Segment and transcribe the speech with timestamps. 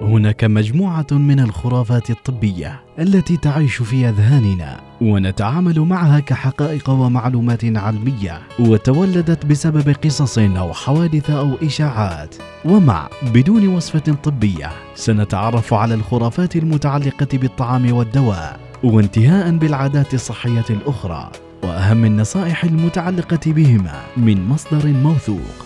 [0.00, 9.46] هناك مجموعة من الخرافات الطبية التي تعيش في أذهاننا ونتعامل معها كحقائق ومعلومات علمية وتولدت
[9.46, 12.34] بسبب قصص أو حوادث أو إشاعات.
[12.64, 21.30] ومع بدون وصفة طبية سنتعرف على الخرافات المتعلقة بالطعام والدواء وانتهاء بالعادات الصحية الأخرى
[21.62, 25.65] وأهم النصائح المتعلقة بهما من مصدر موثوق.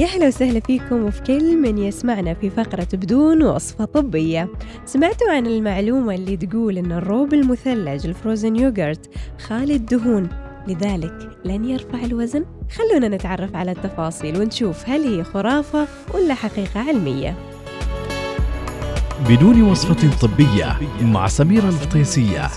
[0.00, 4.48] يا أهلا وسهلا فيكم وفي كل من يسمعنا في فقرة بدون وصفة طبية.
[4.84, 10.28] سمعتوا عن المعلومة اللي تقول إن الروب المثلج الفروزن يوغرت خالي الدهون
[10.68, 17.34] لذلك لن يرفع الوزن؟ خلونا نتعرف على التفاصيل ونشوف هل هي خرافة ولا حقيقة علمية.
[19.28, 22.48] بدون وصفة طبية مع سميرة الفطيسية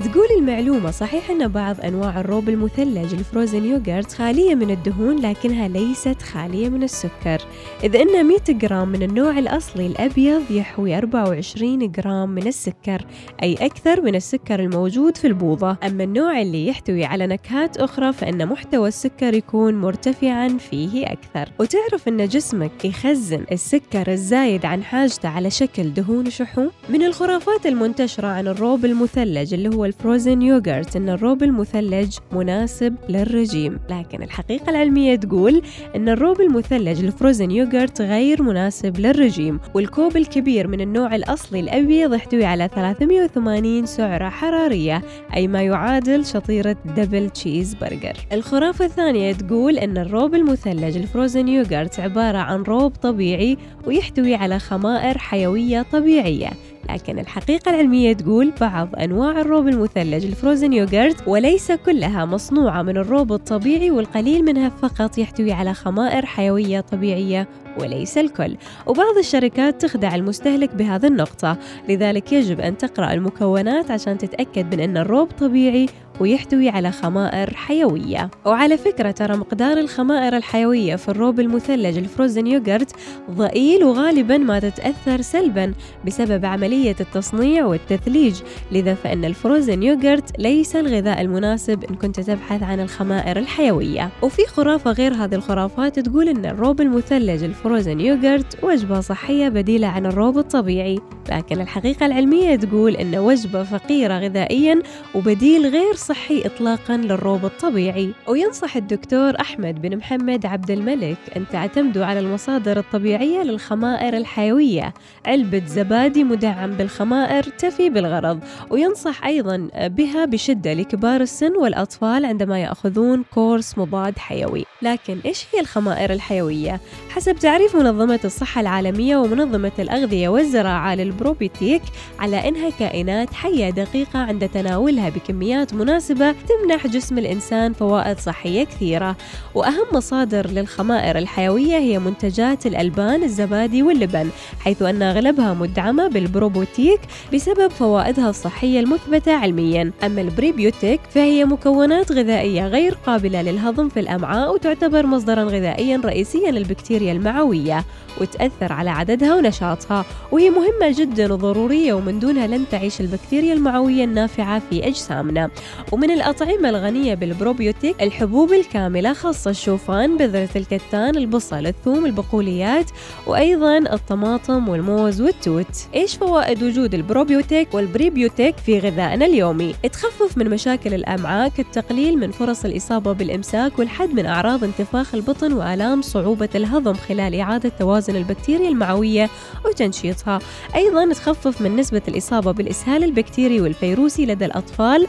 [0.00, 6.22] تقول المعلومة صحيح أن بعض أنواع الروب المثلج الفروزن يوغرت خالية من الدهون لكنها ليست
[6.22, 7.38] خالية من السكر
[7.84, 13.06] إذ أن 100 جرام من النوع الأصلي الأبيض يحوي 24 جرام من السكر
[13.42, 15.76] أي أكثر من السكر الموجود في البوظة.
[15.86, 21.52] أما النوع اللي يحتوي على نكهات أخرى فإن محتوى السكر يكون مرتفعا فيه أكثر.
[21.60, 28.26] وتعرف أن جسمك يخزن السكر الزايد عن حاجته على شكل دهون وشحوم من الخرافات المنتشرة
[28.26, 33.78] عن الروب المثلج اللي هو ال frozen yogurt أن الروب المثلج مناسب للرجيم.
[33.90, 35.62] لكن الحقيقة العلمية تقول
[35.96, 42.14] أن الروب المثلج ال frozen yogurt غير مناسب للرجيم والكوب الكبير من النوع الأصلي الأبيض
[42.14, 45.02] يحتوي على 380 سعرة حرارية
[45.36, 48.16] أي ما يعادل شطيرة double cheeseburger.
[48.32, 54.58] الخرافة الثانية تقول أن الروب المثلج ال frozen yogurt عبارة عن روب طبيعي ويحتوي على
[54.58, 56.50] خمائر حيوية طبيعية.
[56.90, 62.96] لكن الحقيقة العلمية تقول بعض أنواع الروب المثلج ال frozen yogurt وليس كلها مصنوعة من
[62.96, 67.48] الروب الطبيعي والقليل منها فقط يحتوي على خمائر حيوية طبيعية
[67.80, 68.56] وليس الكل.
[68.86, 74.96] وبعض الشركات تخدع المستهلك بهذه النقطة لذلك يجب أن تقرأ المكونات عشان تتأكد من أن
[74.96, 75.86] الروب طبيعي
[76.20, 78.30] ويحتوي على خمائر حيوية.
[78.44, 82.92] وعلى فكرة ترى مقدار الخمائر الحيوية في الروب المثلج الفروزن يوغرت
[83.30, 85.74] ضئيل وغالبا ما تتأثر سلبا
[86.06, 88.40] بسبب عملية التصنيع والتثليج
[88.72, 94.10] لذا فإن الفروزن يوغرت ليس الغذاء المناسب إن كنت تبحث عن الخمائر الحيوية.
[94.22, 100.06] وفي خرافة غير هذه الخرافات تقول أن الروب المثلج الفروزن يوغرت وجبة صحية بديلة عن
[100.06, 100.98] الروب الطبيعي.
[101.30, 104.82] لكن الحقيقة العلمية تقول أن وجبة فقيرة غذائيا
[105.14, 108.10] وبديل غير صحي إطلاقا للروب الطبيعي.
[108.28, 114.94] وينصح الدكتور أحمد بن محمد عبد الملك أن تعتمدوا على المصادر الطبيعية للخمائر الحيوية.
[115.26, 118.40] علبة زبادي مدعم بالخمائر تفي بالغرض.
[118.70, 124.64] وينصح أيضا بها بشدة لكبار السن والأطفال عندما يأخذون كورس مضاد حيوي.
[124.82, 131.82] لكن إيش هي الخمائر الحيوية؟ حسب تعريف منظمة الصحة العالمية ومنظمة الأغذية والزراعة للبروبيوتيك
[132.18, 138.64] على إنها كائنات حية دقيقة عند تناولها بكميات مناسبة مناسبة تمنح جسم الإنسان فوائد صحية
[138.64, 139.16] كثيرة.
[139.54, 147.00] وأهم مصادر للخمائر الحيوية هي منتجات الألبان الزبادي واللبن حيث أن أغلبها مدعمة بالبروبيوتيك
[147.34, 149.92] بسبب فوائدها الصحية المثبتة علميا.
[150.04, 157.12] أما البريبيوتيك فهي مكونات غذائية غير قابلة للهضم في الأمعاء وتعتبر مصدرا غذائيا رئيسيا للبكتيريا
[157.12, 157.84] المعوية
[158.20, 160.04] وتأثر على عددها ونشاطها.
[160.32, 165.50] وهي مهمة جدا وضرورية ومن دونها لن تعيش البكتيريا المعوية النافعة في أجسامنا.
[165.92, 172.90] ومن الأطعمة الغنية بالبريبيوتيك الحبوب الكاملة خاصة الشوفان بذرة الكتان البصل الثوم البقوليات
[173.26, 175.88] وأيضا الطماطم والموز والتوت.
[175.94, 182.64] إيش فوائد وجود البروبيوتيك والبريبيوتيك في غذائنا اليومي؟ تخفف من مشاكل الأمعاء كالتقليل من فرص
[182.64, 189.30] الإصابة بالإمساك والحد من أعراض انتفاخ البطن وآلام صعوبة الهضم خلال إعادة توازن البكتيريا المعوية
[189.64, 190.38] وتنشيطها.
[190.74, 195.06] أيضا تخفف من نسبة الإصابة بالإسهال البكتيري والفيروسي لدى الأطفال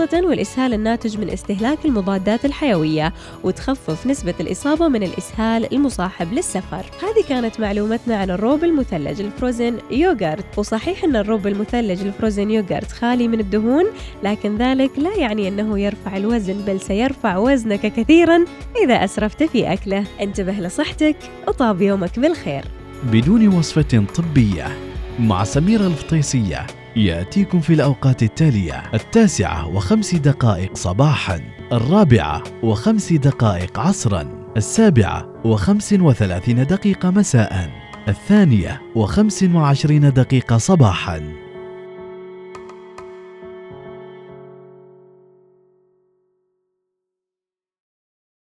[0.00, 3.12] والإسهال الناتج من استهلاك المضادات الحيوية
[3.44, 6.84] وتخفف نسبة الإصابة من الإسهال المصاحب للسفر.
[7.02, 10.58] هذه كانت معلومتنا عن الروب المثلج الفروزن يوغرت.
[10.58, 13.84] وصحيح أن الروب المثلج الفروزن يوغرت خالي من الدهون
[14.22, 18.44] لكن ذلك لا يعني أنه يرفع الوزن بل سيرفع وزنك كثيرا
[18.84, 20.04] إذا أسرفت في أكله.
[20.20, 21.16] انتبه لصحتك
[21.48, 22.64] وطاب يومك بالخير.
[23.12, 24.68] بدون وصفة طبية
[25.18, 26.79] مع سميرة الفطيسية.
[26.96, 31.40] يأتيكم في الأوقات التالية التاسعة وخمس دقائق صباحا
[31.72, 37.70] الرابعة وخمس دقائق عصرا السابعة وخمس وثلاثين دقيقة مساء
[38.08, 41.49] الثانية وخمس وعشرين دقيقة صباحا.